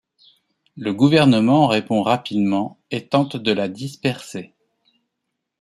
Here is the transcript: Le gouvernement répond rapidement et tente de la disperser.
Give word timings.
Le 0.77 0.95
gouvernement 0.95 1.67
répond 1.67 2.01
rapidement 2.01 2.79
et 2.89 3.07
tente 3.07 3.37
de 3.37 3.51
la 3.51 3.67
disperser. 3.69 4.55